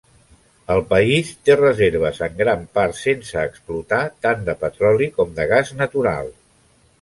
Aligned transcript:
El 0.75 0.79
país 0.93 1.27
té 1.49 1.57
reserves 1.59 2.21
en 2.27 2.39
gran 2.39 2.63
part 2.77 2.97
sense 3.01 3.43
explotar 3.51 4.01
tant 4.27 4.43
de 4.49 4.57
petroli 4.65 5.11
com 5.19 5.37
de 5.37 5.47
gas 5.53 5.73
natural. 5.85 6.35